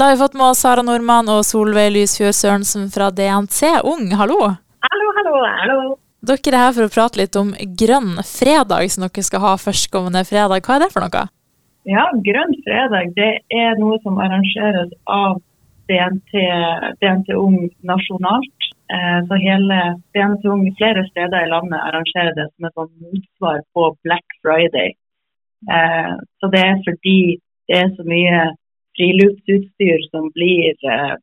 Da 0.00 0.04
har 0.04 0.12
vi 0.12 0.18
fått 0.18 0.34
med 0.34 0.46
oss 0.46 0.60
Sara 0.64 0.80
Nordmann 0.80 1.26
og 1.28 1.42
Solveig 1.44 1.90
Lysfjord 1.92 2.32
Sørensen 2.32 2.86
fra 2.88 3.10
DNC 3.12 3.82
Ung. 3.84 4.06
Hallo. 4.16 4.38
Hallo, 4.86 5.08
hallo, 5.16 5.32
hallo. 5.58 5.74
Dere 6.24 6.54
er 6.54 6.56
her 6.56 6.70
for 6.72 6.86
å 6.86 6.92
prate 6.94 7.20
litt 7.20 7.36
om 7.36 7.50
Grønn 7.82 8.14
fredag, 8.24 8.86
som 8.94 9.04
dere 9.04 9.24
skal 9.26 9.42
ha 9.42 9.50
førstkommende 9.60 10.22
fredag. 10.24 10.64
Hva 10.64 10.78
er 10.78 10.86
det 10.86 10.88
for 10.94 11.04
noe? 11.04 11.26
Ja, 11.92 12.06
Grønn 12.28 12.56
fredag 12.64 13.12
det 13.18 13.28
er 13.52 13.76
noe 13.82 13.98
som 14.00 14.16
arrangeres 14.24 14.94
av 15.04 15.36
DNT, 15.92 16.46
DNT 17.04 17.36
Ung 17.36 17.58
nasjonalt. 17.92 18.70
Eh, 18.96 19.20
så 19.28 19.40
hele 19.44 19.82
DNT 20.16 20.48
Ung 20.48 20.64
flere 20.80 21.04
steder 21.10 21.44
i 21.44 21.52
landet 21.52 21.76
arrangerer 21.76 22.32
det 22.40 22.48
som 22.54 22.70
et 22.70 22.80
motsvar 23.04 23.60
på 23.76 23.92
Black 24.08 24.40
Friday. 24.40 24.96
Eh, 25.68 26.16
så 26.40 26.52
det 26.56 26.64
er 26.70 26.82
fordi 26.88 27.20
det 27.68 27.82
er 27.84 27.92
så 28.00 28.08
mye 28.08 28.48
friluftsutstyr 29.00 30.06
som 30.12 30.28
blir 30.36 30.76
eh, 30.84 31.16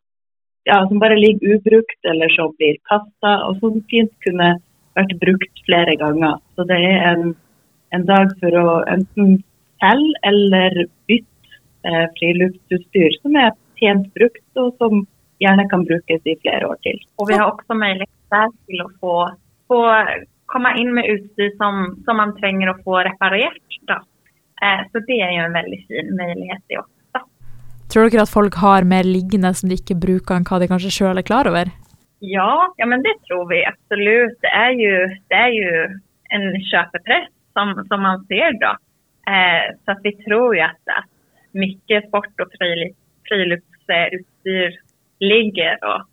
ja, 0.67 0.87
som 0.87 0.99
bare 0.99 1.15
ligger 1.15 1.55
ubrukt 1.55 2.09
eller 2.11 2.29
som 2.35 2.53
blir 2.57 2.77
kasta, 2.89 3.33
og 3.47 3.59
som 3.61 3.77
fint 3.91 4.11
kunne 4.25 4.55
vært 4.97 5.13
brukt 5.21 5.61
flere 5.67 5.95
ganger. 6.01 6.39
Så 6.55 6.65
det 6.67 6.79
er 6.89 7.05
en, 7.13 7.35
en 7.95 8.07
dag 8.09 8.33
for 8.41 8.57
å 8.59 8.67
enten 8.91 9.37
selge 9.79 10.23
eller 10.27 10.87
bytte 11.07 11.59
eh, 11.87 12.07
friluftsutstyr 12.17 13.19
som 13.21 13.37
er 13.39 13.53
pent 13.79 14.09
brukt, 14.17 14.49
og 14.59 14.73
som 14.81 15.05
gjerne 15.43 15.67
kan 15.71 15.85
brukes 15.87 16.25
i 16.25 16.35
flere 16.41 16.67
år 16.73 16.81
til. 16.83 16.97
Og 17.21 17.29
vi 17.29 17.37
har 17.37 17.51
også 17.51 17.77
mulighet 17.77 18.59
til 18.67 18.83
å 18.83 18.89
få, 18.99 19.15
få 19.69 19.81
komme 20.51 20.73
inn 20.81 20.91
med 20.97 21.07
utstyr 21.13 21.53
som, 21.61 21.93
som 22.07 22.19
man 22.19 22.33
trenger 22.41 22.73
å 22.73 22.79
få 22.83 23.05
reparert. 23.07 23.63
Eh, 23.87 24.83
så 24.91 25.05
det 25.07 25.21
er 25.21 25.35
jo 25.37 25.47
en 25.47 25.57
veldig 25.61 25.81
fin 25.87 26.13
mulighet 26.17 26.63
det 26.67 26.81
også. 26.81 26.96
Tror 27.97 28.11
dere 28.13 28.27
at 28.27 28.29
folk 28.29 28.53
har 28.61 28.85
mer 28.85 29.07
liggende 29.09 29.49
som 29.57 29.71
de 29.71 29.75
ikke 29.79 29.95
bruker 29.97 30.37
enn 30.37 30.43
hva 30.45 30.59
de 30.61 30.67
kanskje 30.69 30.91
sjøl 30.93 31.17
er 31.17 31.25
klar 31.25 31.49
over? 31.49 31.65
Ja, 32.21 32.69
ja, 32.77 32.85
men 32.85 33.01
det 33.01 33.17
tror 33.25 33.49
vi 33.49 33.65
absolutt. 33.65 34.37
Det 34.43 34.51
er 34.53 34.69
jo, 34.77 34.91
det 35.33 35.39
er 35.39 35.49
jo 35.55 35.71
en 36.37 36.45
kjøpepress 36.67 37.25
som, 37.57 37.73
som, 37.89 38.05
man 38.05 38.21
ser 38.29 38.53
da. 38.61 38.77
Eh, 39.25 39.73
så 39.81 39.97
vi 40.03 40.13
tror 40.27 40.53
jo 40.53 40.61
at, 40.67 40.77
at 40.93 41.09
mye 41.57 41.97
sport 42.05 42.37
og 42.45 42.53
friluftsutstyr 42.59 44.77
ligger 45.25 45.81
og, 45.89 46.05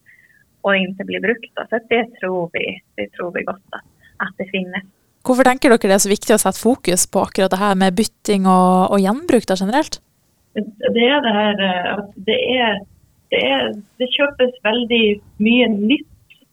og 0.64 0.72
ikke 0.80 1.04
blir 1.12 1.20
brukt. 1.26 1.52
Da. 1.52 1.68
Så 1.68 1.84
det 1.92 2.16
tror 2.16 2.48
vi, 2.56 2.80
det 2.96 3.12
tror 3.18 3.36
vi 3.36 3.44
godt 3.44 3.68
at, 3.76 3.84
at 4.24 4.32
det 4.40 4.48
finnes. 4.56 4.88
Hvorfor 5.20 5.44
tenker 5.44 5.68
dere 5.68 5.84
det 5.84 6.00
er 6.00 6.06
så 6.08 6.16
viktig 6.16 6.32
å 6.32 6.40
sette 6.40 6.64
fokus 6.64 7.04
på 7.12 7.28
akkurat 7.28 7.52
det 7.52 7.60
her 7.60 7.76
med 7.76 7.92
bytting 8.00 8.48
og, 8.48 8.88
og 8.88 8.96
gjenbruk 9.04 9.44
da 9.52 9.60
generelt? 9.60 10.00
Det 10.54 11.06
er 11.10 11.22
det 11.24 11.34
her 11.34 11.62
eh, 11.66 11.86
at 11.98 12.10
det 12.26 12.40
er 12.56 12.74
det, 13.32 13.40
er, 13.42 13.70
det 13.98 14.14
kjøpes 14.14 14.52
veldig 14.66 15.04
mye 15.42 15.70
nytt. 15.74 16.10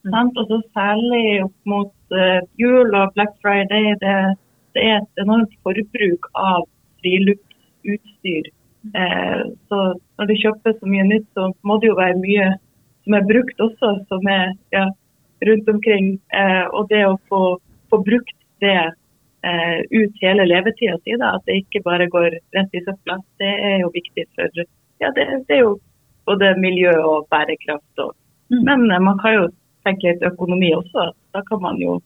Sant? 0.10 0.38
Og 0.42 0.64
særlig 0.74 1.44
opp 1.44 1.70
mot 1.70 2.16
uh, 2.16 2.40
jul 2.58 2.96
og 2.98 3.12
Black 3.14 3.36
Friday. 3.44 3.94
Det, 4.02 4.16
det, 4.74 4.86
er 4.88 4.96
et 4.98 5.22
enormt 5.22 5.54
forbruk 5.62 6.26
av 6.34 6.66
friluftsutstyr. 7.04 8.50
Uh, 8.98 9.54
så 9.70 9.82
når 10.18 10.32
det 10.32 10.40
kjøpes 10.42 10.80
så 10.80 10.90
mye 10.90 11.06
nytt, 11.12 11.28
så 11.38 11.52
må 11.62 11.78
det 11.78 11.92
jo 11.92 12.00
være 12.00 12.18
mye 12.24 12.50
som 13.06 13.18
er 13.18 13.30
brukt 13.30 13.62
også, 13.62 13.94
som 14.10 14.26
er 14.30 14.56
ja, 14.74 14.88
rundt 15.46 15.70
omkring. 15.70 16.16
Uh, 16.34 16.66
og 16.74 16.90
det 16.90 17.04
å 17.06 17.20
få, 17.30 17.44
få 17.94 18.02
brukt 18.08 18.38
det 18.62 18.74
eh, 18.78 18.92
ut 19.42 20.20
hele 20.22 20.44
levetida 20.46 21.00
si, 21.02 21.16
at 21.18 21.48
det 21.48 21.56
ikke 21.64 21.82
bare 21.86 22.06
går 22.14 22.36
rett 22.54 22.76
i 22.78 22.82
søpla, 22.86 23.16
det 23.42 23.50
er 23.72 23.80
jo 23.82 23.90
viktig 23.96 24.28
for 24.38 24.62
ja, 25.02 25.10
det, 25.16 25.26
det 25.48 25.56
er 25.56 25.64
jo 25.64 25.80
både 26.30 26.54
miljø 26.66 26.94
og 27.12 27.28
bærekraft. 27.34 28.04
Og, 28.06 28.16
mm. 28.52 28.62
Men 28.68 28.92
eh, 28.92 29.04
man 29.08 29.18
kan 29.24 29.38
jo 29.38 29.48
tenke 29.86 30.12
litt 30.12 30.24
økonomi 30.32 30.72
også. 30.78 31.10
Da 31.36 31.44
kan 31.50 31.62
man 31.66 31.82
jo 31.82 31.98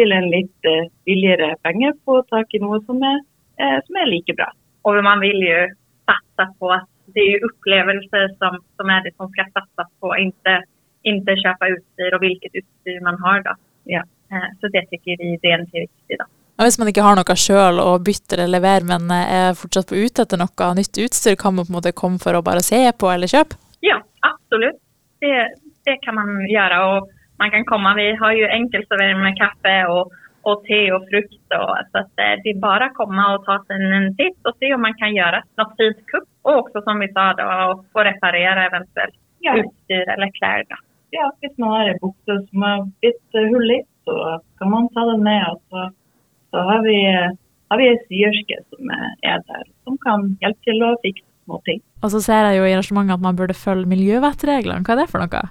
til 0.00 0.14
en 0.16 0.30
litt 0.32 0.70
eh, 0.70 0.88
billigere 1.08 1.52
penge 1.66 1.92
få 2.06 2.22
tak 2.32 2.54
i 2.56 2.62
noe 2.64 2.80
som 2.86 3.02
er, 3.12 3.20
eh, 3.60 3.78
som 3.86 4.00
er 4.00 4.10
like 4.10 4.36
bra. 4.38 4.48
Og 4.88 5.02
man 5.04 5.20
vil 5.22 5.44
jo 5.44 5.60
satse 6.08 6.48
på 6.58 6.72
at 6.78 6.88
det 7.14 7.24
er 7.34 7.44
opplevelser 7.48 8.32
som, 8.40 8.56
som, 8.78 8.90
er 8.94 9.04
det 9.04 9.12
som 9.18 9.28
skal 9.34 9.50
satses 9.52 9.90
på, 10.00 10.14
ikke, 10.24 10.56
ikke 11.12 11.40
kjøpe 11.44 11.74
utstyr 11.76 12.16
og 12.16 12.24
hvilket 12.24 12.62
utstyr 12.62 13.02
man 13.04 13.20
har. 13.26 13.44
da. 13.48 13.58
Ja. 13.98 14.06
Eh, 14.32 14.48
så 14.60 14.72
det 14.72 14.86
tykker 14.88 15.20
vi 15.20 15.36
er 15.52 15.66
viktig. 15.68 16.16
da. 16.16 16.31
Hvis 16.66 16.78
man 16.78 16.90
ikke 16.90 17.04
har 17.04 17.18
noe 17.18 17.36
sjøl 17.38 17.80
å 17.82 17.96
bytte 18.02 18.36
eller 18.36 18.52
levere, 18.56 18.86
men 18.88 19.10
eh, 19.14 19.34
er 19.38 19.58
fortsatt 19.58 19.90
på 19.90 19.98
ute 19.98 20.24
etter 20.26 20.40
noe 20.40 20.70
nytt 20.78 21.00
utstyr, 21.04 21.38
kan 21.40 21.56
man 21.56 21.66
på 21.66 21.72
en 21.72 21.78
måte 21.80 21.96
komme 21.96 22.22
for 22.22 22.38
å 22.38 22.44
bare 22.44 22.62
se 22.64 22.84
på 22.98 23.10
eller 23.10 23.30
kjøpe? 23.30 23.58
Ja, 23.82 23.98
absolutt. 24.28 24.78
Det, 25.22 25.34
det 25.86 25.98
kan 26.04 26.18
man 26.18 26.38
gjøre. 26.50 26.78
og 26.92 27.10
man 27.42 27.50
kan 27.50 27.64
komme, 27.64 27.94
Vi 27.94 28.08
har 28.22 28.32
jo 28.32 28.50
enkeltservering 28.58 29.22
med 29.22 29.38
kaffe 29.38 29.74
og, 29.90 30.12
og, 30.46 30.62
te 30.68 30.80
og 30.94 31.08
frukt. 31.10 31.46
Og, 31.58 31.72
så 31.90 32.04
det 32.18 32.28
er 32.52 32.60
bare 32.62 32.90
å 32.90 32.96
komme 32.98 33.24
og 33.34 33.46
ta 33.48 33.58
seg 33.66 33.82
en 33.82 34.12
titt 34.18 34.38
og 34.46 34.54
se 34.58 34.70
om 34.74 34.84
man 34.86 34.94
kan 35.00 35.14
gjøre 35.16 35.42
noe 35.58 35.74
fint 35.80 36.04
kupp. 36.12 36.28
Og 36.46 36.60
også, 36.60 36.84
som 36.86 37.02
vi 37.02 37.08
sa, 37.10 37.32
da, 37.38 37.48
å 37.72 37.80
få 37.94 38.06
reparere 38.06 38.68
eventuelt 38.70 39.18
ja. 39.46 39.56
utstyr 39.58 40.14
eller 40.14 40.30
klær. 40.38 40.66
Da. 40.70 40.78
Ja, 41.14 41.26
hvis 41.42 41.58
man 41.58 41.74
har 41.76 41.90
en 41.90 42.00
bukse 42.02 42.38
som 42.46 42.66
har 42.66 42.86
blitt 43.02 43.40
hull 43.50 43.74
i, 43.74 43.80
så 44.06 44.38
kan 44.58 44.72
man 44.72 44.88
ta 44.94 45.06
den 45.10 45.26
med. 45.26 45.42
Og 45.50 45.60
så, 45.66 45.88
så 46.52 46.62
har 46.68 46.82
vi, 46.84 46.96
har 47.72 47.80
vi 47.80 47.88
ei 47.90 47.98
syerske 48.06 48.60
som 48.68 48.92
er 48.94 49.42
der, 49.48 49.66
som 49.86 49.98
kan 50.04 50.30
hjelpe 50.44 50.68
til 50.68 50.84
å 50.84 50.92
fikse 51.04 51.26
små 51.44 51.58
ting. 51.66 51.82
Og 52.04 52.12
så 52.14 52.20
ser 52.22 52.50
jeg 52.50 52.60
jo 52.60 52.68
i 52.68 52.74
arrangementet 52.74 53.16
at 53.16 53.24
man 53.24 53.38
burde 53.38 53.56
følge 53.56 53.90
miljøvettreglene. 53.90 54.84
Hva 54.86 54.94
er 54.94 55.02
det 55.02 55.10
for 55.10 55.24
noe? 55.24 55.42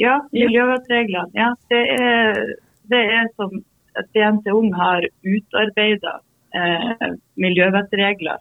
Ja, 0.00 0.18
miljøvettreglene. 0.34 1.30
Ja, 1.38 1.52
det 1.70 1.82
er, 1.98 2.42
det 2.92 3.04
er 3.18 3.30
som 3.38 3.62
Ung 4.50 4.72
har 4.74 5.04
utarbeida 5.22 6.16
eh, 6.58 7.04
miljøvettregler 7.38 8.40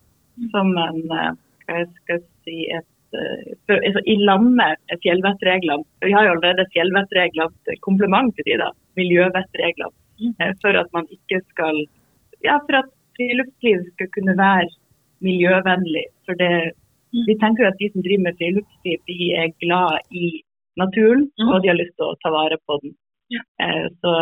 som 0.50 0.72
en 0.82 1.04
eh, 1.14 1.36
hva 1.68 1.78
jeg 1.78 1.92
skal 2.00 2.24
si, 2.44 2.56
et 2.74 2.88
Eh, 3.14 3.78
altså, 3.88 4.02
i 4.14 4.16
landet 4.30 4.54
med 4.60 5.02
fjellvettreglene. 5.06 5.86
Vi 6.06 6.14
har 6.16 6.26
jo 6.26 6.34
allerede 6.36 6.72
fjellvettreglene 6.76 7.78
kompliment 7.88 8.34
til 8.38 8.48
de 8.50 8.60
da, 8.64 8.70
miljøvettreglene. 9.00 9.94
Mm. 10.22 10.34
Eh, 10.42 10.54
for 10.62 10.80
at 10.82 10.90
man 10.98 11.06
ikke 11.16 11.42
skal 11.52 11.84
Ja, 12.44 12.60
for 12.66 12.80
at 12.82 12.90
friluftsliv 13.18 13.84
skal 13.94 14.10
kunne 14.16 14.36
være 14.40 14.70
miljøvennlig. 15.24 16.06
For 16.28 16.40
det, 16.40 16.74
mm. 17.14 17.26
vi 17.30 17.38
tenker 17.42 17.66
jo 17.66 17.72
at 17.72 17.80
de 17.82 17.92
som 17.94 18.06
driver 18.06 18.26
med 18.28 18.40
friluftsliv, 18.42 19.00
de 19.12 19.30
er 19.42 19.58
glad 19.64 20.16
i 20.24 20.26
naturen, 20.82 21.28
mm. 21.40 21.50
og 21.52 21.62
de 21.62 21.72
har 21.72 21.80
lyst 21.80 21.96
til 21.98 22.10
å 22.10 22.20
ta 22.24 22.34
vare 22.34 22.58
på 22.68 22.80
den. 22.84 22.96
Eh, 23.64 23.86
så 24.02 24.14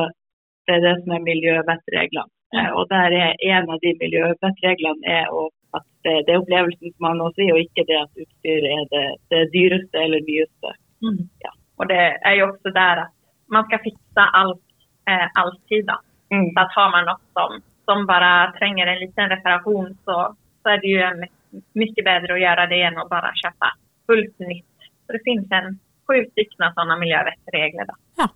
det 0.68 0.78
er 0.78 0.86
det 0.86 0.96
som 1.02 1.16
er 1.16 1.28
miljøvettreglene. 1.30 2.30
Og 2.76 2.84
der 2.92 3.14
er 3.16 3.38
en 3.56 3.70
av 3.72 3.80
de 3.80 3.94
miljøvettreglene 4.02 5.08
er 5.08 5.30
at 5.78 5.86
det, 6.04 6.16
er 6.28 6.42
opplevelsen 6.42 6.92
som 6.92 7.08
har 7.08 7.16
noe 7.16 7.32
å 7.32 7.36
si, 7.38 7.48
og 7.54 7.62
ikke 7.62 7.86
det 7.88 7.98
at 8.02 8.24
utstyr 8.24 8.68
er 8.76 8.84
det, 8.92 9.06
det 9.32 9.42
dyreste 9.54 10.04
eller 10.04 10.24
nyeste. 10.28 10.74
Mm. 11.06 11.22
Ja. 11.46 11.54
Og 11.80 11.88
det 11.90 12.02
er 12.28 12.36
jo 12.38 12.50
også 12.50 12.74
der 12.76 13.06
at 13.06 13.14
man 13.56 13.68
skal 13.70 13.82
fikse 13.86 14.26
alt 14.42 14.64
eh, 15.08 15.28
alltid. 15.42 15.88
da. 15.88 15.98
Mm. 16.34 16.52
Så 16.58 16.68
har 16.76 16.92
man 16.96 17.08
noe 17.10 17.20
som, 17.38 17.64
som 17.86 18.04
bare 18.10 18.52
trenger 18.58 18.88
en 18.88 19.00
liten 19.02 19.32
reparasjon, 19.32 19.94
så, 20.06 20.18
så, 20.62 20.74
er 20.74 20.84
det 20.84 20.92
jo 20.94 21.62
mye 21.80 22.06
bedre 22.06 22.36
å 22.36 22.42
gjøre 22.42 22.68
det 22.72 22.82
enn 22.88 23.00
å 23.02 23.08
bare 23.12 23.34
kjøpe 23.40 23.72
fullt 24.10 24.46
nytt. 24.48 24.92
Så 25.06 25.18
det 25.18 25.24
finnes 25.26 25.58
en 25.58 25.74
sju 26.08 26.22
stykker 26.32 26.76
sånne 26.76 27.00
miljøvettregler. 27.02 27.90
da. 27.90 27.98
Ja. 28.22 28.30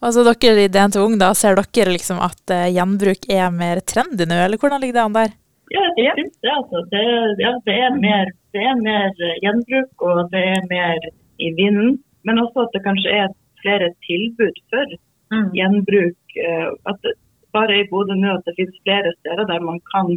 Altså 0.00 0.22
dere 0.24 0.64
i 0.64 0.70
DNT 0.72 1.00
Ung, 1.02 1.16
da, 1.20 1.32
ser 1.36 1.58
dere 1.58 1.92
liksom 1.92 2.20
at 2.24 2.52
uh, 2.52 2.68
gjenbruk 2.72 3.28
er 3.32 3.50
mer 3.52 3.82
trendy 3.84 4.28
nå, 4.28 4.38
eller 4.46 4.60
hvordan 4.60 4.80
ligger 4.82 4.98
det 4.98 5.04
an 5.04 5.18
der? 5.18 5.34
Ja, 5.74 5.82
jeg 5.98 6.14
syns 6.18 6.36
det. 6.44 6.52
Altså. 6.52 6.82
Det, 6.92 7.04
ja, 7.42 7.52
det, 7.66 7.76
er 7.86 7.96
mer, 7.98 8.30
det, 8.54 8.62
er 8.62 8.76
mer, 8.78 9.24
gjenbruk 9.42 10.06
og 10.08 10.30
det 10.34 10.44
er 10.54 10.68
mer 10.70 11.08
i 11.42 11.50
vinden. 11.58 11.96
Men 12.26 12.42
også 12.42 12.66
at 12.66 12.76
det 12.76 12.84
kanskje 12.86 13.12
er 13.22 13.34
flere 13.62 13.90
tilbud 14.06 14.60
for 14.70 14.94
mm. 15.34 15.50
gjenbruk. 15.58 16.36
Eh, 16.38 16.68
at 16.90 17.10
bare 17.56 17.80
i 17.80 17.88
Bodø 17.90 18.16
nå 18.18 18.36
at 18.36 18.46
det 18.48 18.56
finnes 18.58 18.84
flere 18.84 19.12
steder 19.20 19.48
der 19.50 19.64
man 19.64 19.80
kan 19.92 20.14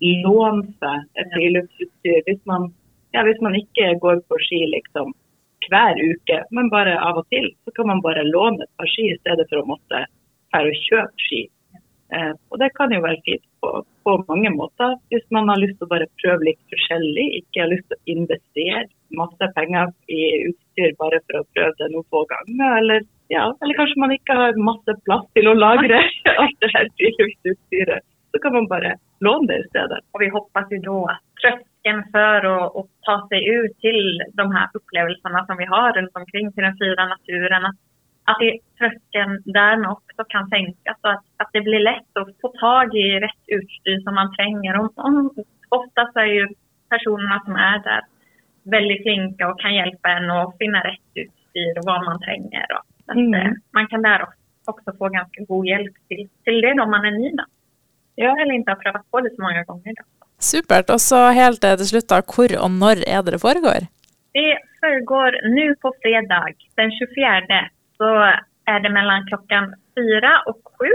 låne 0.00 0.66
seg 0.82 1.06
et 1.20 1.32
friluftsutstyr. 1.34 2.20
Hvis 2.28 2.40
man, 2.50 2.70
ja, 3.14 3.24
hvis 3.26 3.40
man 3.44 3.56
ikke 3.58 3.94
går 4.04 4.22
på 4.28 4.40
ski 4.46 4.64
liksom 4.74 5.14
hver 5.70 5.98
uke, 6.02 6.40
men 6.56 6.70
bare 6.72 6.96
av 6.98 7.20
og 7.20 7.26
til, 7.30 7.50
så 7.64 7.74
kan 7.76 7.90
man 7.90 8.02
bare 8.02 8.26
låne 8.26 8.64
et 8.64 8.72
par 8.80 8.88
ski 8.90 9.10
i 9.12 9.18
stedet 9.20 9.46
for 9.50 9.62
å 9.62 9.68
måtte 9.68 10.04
her 10.54 10.70
og 10.70 10.84
kjøpe 10.88 11.26
ski. 11.26 11.42
Eh, 12.10 12.32
og 12.50 12.58
det 12.58 12.72
kan 12.74 12.90
jo 12.90 13.02
være 13.04 13.20
fint 13.26 13.44
på, 13.62 13.70
på, 14.06 14.16
mange 14.26 14.50
måter, 14.56 14.96
hvis 15.12 15.26
man 15.36 15.50
har 15.52 15.60
lyst 15.62 15.76
til 15.78 15.86
å 15.86 15.92
bare 15.92 16.08
prøve 16.22 16.48
litt 16.48 16.60
forskjellig. 16.72 17.26
Ikke 17.42 17.62
har 17.62 17.70
lyst 17.70 17.86
til 17.90 18.00
å 18.00 18.14
investere 18.16 18.82
masse 19.20 19.50
penger 19.54 19.92
i 20.10 20.20
utstyr 20.50 20.96
bare 20.98 21.20
for 21.26 21.42
å 21.42 21.48
prøve 21.54 21.76
det 21.78 21.90
noen 21.92 22.08
få 22.10 22.24
ganger. 22.32 22.76
Eller, 22.80 23.06
ja, 23.30 23.44
eller 23.62 23.78
kanskje 23.78 24.00
man 24.02 24.12
ikke 24.14 24.34
har 24.34 24.56
masse 24.58 24.94
plass 25.06 25.26
til 25.38 25.46
å 25.46 25.54
lagre 25.54 26.00
alt 26.42 26.56
det 26.64 26.70
her 26.74 26.88
friluftsutstyret. 26.98 28.06
Så 28.30 28.38
kan 28.42 28.54
man 28.54 28.66
bare 28.70 28.96
låne 29.26 29.46
det 29.50 29.58
i 29.60 29.68
stedet. 29.68 30.00
Og 30.14 30.22
vi 30.22 30.30
håper 30.34 30.66
jo 30.74 30.80
da 30.86 30.96
at 31.14 31.22
trøkken 31.42 32.02
for 32.14 32.48
å, 32.50 32.56
å 32.78 32.82
ta 33.06 33.16
seg 33.30 33.46
ut 33.46 33.76
til 33.86 34.00
de 34.38 34.46
her 34.56 34.74
opplevelsene 34.80 35.44
som 35.46 35.62
vi 35.62 35.70
har 35.70 35.94
rundt 35.96 36.20
omkring, 36.22 36.50
til 36.54 36.66
den 36.66 36.76
fire 36.82 37.06
naturen. 37.12 37.70
at 37.70 38.36
trøkken 38.38 38.50
det, 38.50 38.50
tröskeln 38.82 39.86
også 39.92 40.26
kan 40.30 40.50
senkes, 40.50 40.98
og 41.02 41.10
at, 41.14 41.24
at, 41.42 41.48
det 41.54 41.64
blir 41.66 41.86
lett 41.86 42.20
å 42.20 42.26
få 42.42 42.52
tag 42.58 42.94
i 42.94 43.08
rett 43.22 43.56
utstyr 43.56 44.02
som 44.04 44.18
man 44.18 44.30
trenger. 44.36 44.78
Om, 44.78 44.90
om, 45.06 45.46
oftast 45.78 46.18
er 46.18 46.30
jo 46.34 46.46
personene 46.90 47.40
som 47.46 47.58
er 47.70 47.82
der, 47.86 48.06
veldig 48.70 48.98
flinke 49.02 49.46
og 49.48 49.58
kan 49.62 49.72
hjelpe 49.72 50.18
en 50.18 50.30
å 50.34 50.40
finne 50.60 50.82
rett 50.84 51.22
utstyr 51.22 51.78
og 51.80 51.86
hva 51.86 52.02
man 52.04 52.18
tränger. 52.26 52.80
Och, 53.10 53.16
att, 53.16 53.16
mm. 53.16 53.34
Eh, 53.34 53.52
man 53.72 53.86
kan 53.86 54.02
där 54.02 54.26
också 54.66 54.92
få 54.98 55.08
ganska 55.08 55.44
god 55.48 55.66
hjelp 55.66 55.94
til, 56.08 56.28
til 56.44 56.62
det 56.62 56.80
om 56.80 56.90
man 56.90 57.04
er 57.04 57.10
ny. 57.10 57.30
Da. 57.36 57.44
Ja, 58.16 58.34
eller 58.40 58.54
ikke 58.54 58.74
har 58.74 58.82
prøvd 58.84 59.04
på 59.10 59.20
det 59.24 59.32
så 59.36 59.42
mange 59.42 59.64
ganger. 59.68 59.92
Da. 59.98 60.04
Supert. 60.38 60.90
Og 60.90 61.00
så 61.00 61.20
helt 61.40 61.60
til 61.60 61.88
slutt, 61.92 62.08
da, 62.10 62.20
hvor 62.34 62.50
og 62.64 62.70
når 62.82 63.02
er 63.06 63.22
det 63.22 63.32
det 63.34 63.42
foregår? 63.46 63.88
Det 64.38 64.52
foregår 64.80 65.30
nå 65.56 65.66
på 65.82 65.92
fredag 66.02 66.54
den 66.78 66.90
24. 66.98 67.60
Så 67.98 68.10
er 68.72 68.78
det 68.84 68.92
mellom 68.96 69.26
klokken 69.30 69.72
fire 69.94 70.32
og 70.46 70.54
sju. 70.76 70.92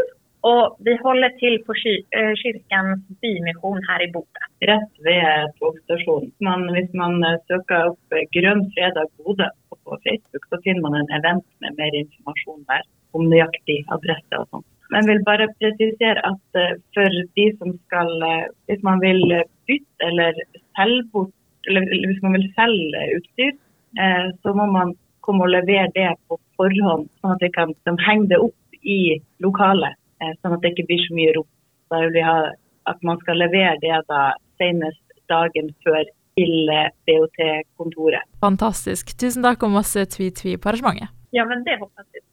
Og 0.52 0.78
vi 0.86 0.94
holder 1.06 1.32
til 1.42 1.56
på 1.66 1.74
eh, 1.74 2.34
Kirkens 2.42 3.06
bymisjon 3.22 3.82
her 3.90 4.00
i 4.06 4.12
Bodø. 4.14 4.44
Rett 4.70 4.92
ved 5.08 5.54
togstasjonen. 5.60 6.68
Hvis 6.76 6.92
man 7.02 7.18
eh, 7.26 7.40
søker 7.50 7.90
opp 7.90 8.14
eh, 8.14 8.28
Grønn 8.36 8.62
fredag 8.76 9.10
Bodø 9.18 9.48
på 9.86 9.98
Facebook, 10.06 10.48
så 10.50 10.60
finner 10.66 10.84
man 10.86 10.98
en 11.00 11.12
event 11.20 11.46
med 11.64 11.78
mer 11.80 11.98
informasjon 12.02 12.66
der 12.72 12.84
om 13.16 13.30
nøyaktig 13.32 13.78
adresse 13.96 14.42
og 14.42 14.50
sånn. 14.50 14.66
Men 14.94 15.08
vil 15.10 15.24
bare 15.26 15.48
presisere 15.58 16.22
at 16.30 16.60
uh, 16.62 16.76
for 16.94 17.16
de 17.40 17.46
som 17.58 17.72
skal 17.88 18.12
uh, 18.22 18.44
Hvis 18.70 18.84
man 18.86 19.00
vil 19.02 19.24
bytte 19.66 20.10
eller 20.10 20.38
selge 20.78 21.08
bort, 21.14 21.34
eller 21.66 21.88
hvis 22.06 22.22
man 22.22 22.38
vil 22.38 22.46
selge 22.58 23.06
utstyr, 23.18 23.56
så 24.44 24.52
må 24.54 24.66
man 24.70 24.90
komme 25.24 25.46
og 25.46 25.54
levere 25.54 25.88
det 25.96 26.10
på 26.28 26.36
forhånd, 26.60 27.06
sånn 27.22 27.32
at 27.34 27.44
vi 27.46 27.50
kan 27.56 27.72
de 27.88 27.94
henge 28.04 28.28
det 28.34 28.40
opp 28.44 28.78
i 28.84 29.16
lokalet. 29.42 29.96
sånn 30.42 30.54
at 30.54 30.62
det 30.62 30.74
ikke 30.74 30.88
blir 30.90 31.02
så 31.06 31.16
mye 31.16 31.32
rop. 31.38 31.48
Da 31.90 32.02
vil 32.04 32.14
vi 32.18 32.26
ha 32.28 32.36
at 32.92 33.08
man 33.08 33.18
skal 33.24 33.40
levere 33.42 33.80
det 33.82 34.02
da 34.12 34.22
senest 34.60 35.02
dagen 35.32 35.72
før 35.86 36.04
til 36.36 36.72
BOT-kontoret. 37.08 38.28
Fantastisk. 38.44 39.16
Tusen 39.20 39.46
takk 39.46 39.64
og 39.64 39.76
masse 39.78 40.04
tvi-tvi 40.16 40.58
på 40.60 40.72
arrangementet. 40.72 41.14
Ja, 41.36 41.46
men 41.48 41.64
det 41.68 41.80
håper 41.80 42.04
jeg. 42.14 42.26